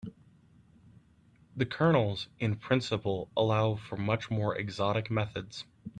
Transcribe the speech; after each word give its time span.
The 1.55 1.67
kernels 1.67 2.27
in 2.39 2.55
principle 2.55 3.29
allow 3.37 3.75
for 3.75 3.97
much 3.97 4.31
more 4.31 4.57
exotic 4.57 5.11
methods. 5.11 5.63